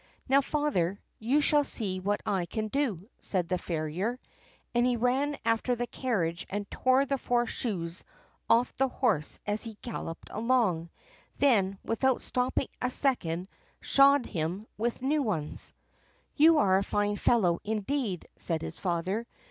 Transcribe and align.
"Now, 0.27 0.41
father, 0.41 0.99
you 1.19 1.41
shall 1.41 1.63
see 1.63 1.99
what 1.99 2.21
I 2.25 2.47
can 2.47 2.69
do," 2.69 2.97
said 3.19 3.47
the 3.49 3.59
farrier, 3.59 4.19
and 4.73 4.83
he 4.83 4.95
ran 4.97 5.37
after 5.45 5.75
the 5.75 5.85
carriage 5.85 6.47
and 6.49 6.65
tore 6.71 7.05
the 7.05 7.19
four 7.19 7.45
shoes 7.45 8.03
off 8.49 8.75
the 8.75 8.87
horse 8.87 9.39
as 9.45 9.63
he 9.63 9.77
galloped 9.83 10.31
along, 10.31 10.89
then, 11.37 11.77
without 11.85 12.19
stopping 12.19 12.69
a 12.81 12.89
second, 12.89 13.47
shod 13.79 14.25
him 14.25 14.65
with 14.75 15.03
new 15.03 15.21
ones. 15.21 15.71
"You 16.35 16.57
are 16.57 16.79
a 16.79 16.83
fine 16.83 17.15
fellow, 17.17 17.59
indeed," 17.63 18.27
said 18.37 18.63
his 18.63 18.79
father. 18.79 19.27